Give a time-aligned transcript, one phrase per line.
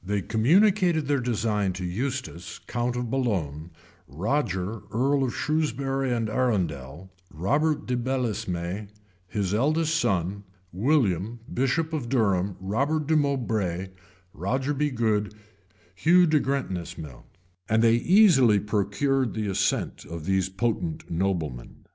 [0.00, 3.72] They communicated their design to Eustace, count of Boulogne
[4.06, 8.86] Roger, earl of Shrewsbury and Arundel, Robert de Belesme,
[9.26, 13.90] his eldest son, William, bishop of Durham, Robert de Moubray,
[14.32, 15.34] Roger Bigod,
[15.96, 17.24] Hugh de Grentmesnil;
[17.68, 21.86] and they easily procured the assent of these potent noblemen.